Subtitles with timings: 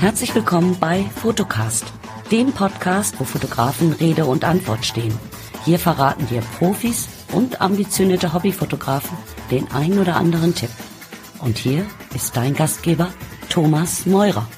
[0.00, 1.92] Herzlich willkommen bei Fotocast,
[2.32, 5.12] dem Podcast, wo Fotografen Rede und Antwort stehen.
[5.66, 9.18] Hier verraten dir Profis und ambitionierte Hobbyfotografen
[9.50, 10.70] den ein oder anderen Tipp.
[11.40, 13.12] Und hier ist dein Gastgeber
[13.50, 14.48] Thomas Meurer.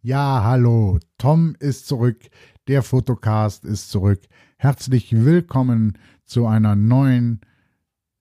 [0.00, 2.28] Ja, hallo, Tom ist zurück,
[2.68, 4.22] der Fotocast ist zurück.
[4.56, 7.40] Herzlich willkommen zu einer neuen,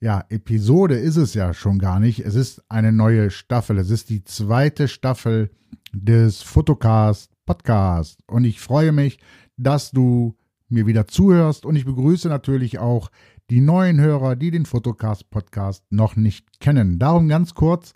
[0.00, 2.20] ja, Episode ist es ja schon gar nicht.
[2.20, 3.78] Es ist eine neue Staffel.
[3.78, 5.50] Es ist die zweite Staffel
[5.92, 8.20] des Fotocast Podcast.
[8.26, 9.18] Und ich freue mich,
[9.58, 10.36] dass du
[10.70, 11.66] mir wieder zuhörst.
[11.66, 13.10] Und ich begrüße natürlich auch
[13.50, 16.98] die neuen Hörer, die den Fotocast Podcast noch nicht kennen.
[16.98, 17.92] Darum ganz kurz,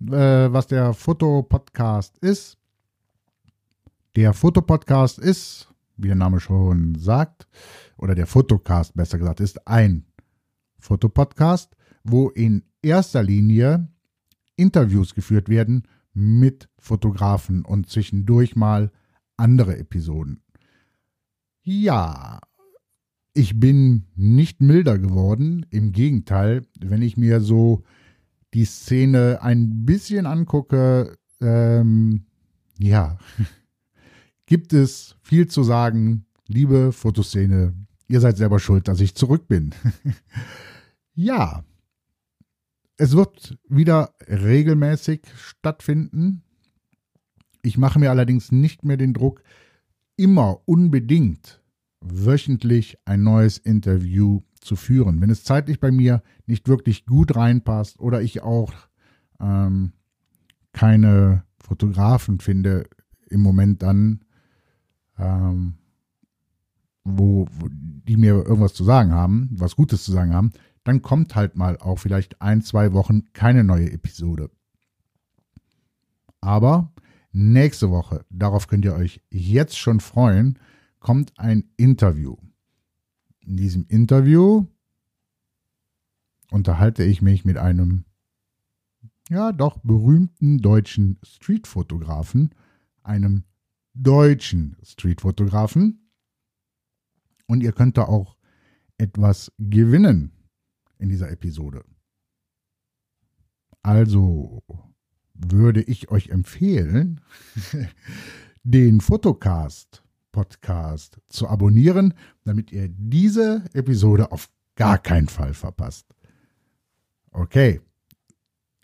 [0.00, 2.58] äh, was der Fotopodcast ist.
[4.16, 7.46] Der Fotopodcast ist, wie der Name schon sagt,
[7.96, 10.06] oder der Fotocast besser gesagt, ist ein
[10.78, 13.88] Fotopodcast, wo in erster Linie
[14.56, 18.92] Interviews geführt werden mit Fotografen und zwischendurch mal
[19.36, 20.42] andere Episoden.
[21.62, 22.40] Ja,
[23.32, 25.66] ich bin nicht milder geworden.
[25.70, 27.82] Im Gegenteil, wenn ich mir so
[28.52, 32.26] die Szene ein bisschen angucke, ähm,
[32.78, 33.18] ja,
[34.46, 36.26] gibt es viel zu sagen.
[36.46, 37.74] Liebe Fotoszene,
[38.08, 39.74] ihr seid selber schuld, dass ich zurück bin.
[41.14, 41.64] ja,
[42.96, 46.42] es wird wieder regelmäßig stattfinden.
[47.62, 49.42] Ich mache mir allerdings nicht mehr den Druck,
[50.16, 51.62] immer unbedingt
[52.00, 55.20] wöchentlich ein neues Interview zu führen.
[55.20, 58.72] Wenn es zeitlich bei mir nicht wirklich gut reinpasst oder ich auch
[59.40, 59.92] ähm,
[60.72, 62.84] keine Fotografen finde
[63.28, 64.24] im Moment dann,
[65.18, 65.74] ähm,
[67.04, 70.52] wo, wo die mir irgendwas zu sagen haben, was Gutes zu sagen haben,
[70.84, 74.50] dann kommt halt mal auch vielleicht ein, zwei Wochen keine neue Episode.
[76.40, 76.92] Aber
[77.32, 80.58] nächste Woche, darauf könnt ihr euch jetzt schon freuen,
[81.00, 82.36] kommt ein Interview.
[83.40, 84.66] In diesem Interview
[86.50, 88.04] unterhalte ich mich mit einem,
[89.28, 92.54] ja doch berühmten deutschen Streetfotografen,
[93.02, 93.44] einem
[93.94, 96.10] deutschen Streetfotografen.
[97.46, 98.36] Und ihr könnt da auch
[98.98, 100.32] etwas gewinnen
[100.98, 101.84] in dieser Episode.
[103.82, 104.62] Also
[105.34, 107.20] würde ich euch empfehlen,
[108.62, 110.02] den Fotocast
[110.34, 112.12] Podcast zu abonnieren,
[112.44, 116.06] damit ihr diese Episode auf gar keinen Fall verpasst.
[117.30, 117.80] Okay,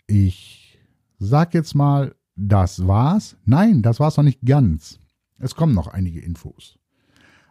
[0.07, 0.79] ich
[1.19, 3.35] sag jetzt mal, das war's.
[3.43, 5.00] Nein, das war's noch nicht ganz.
[5.41, 6.77] Es kommen noch einige Infos.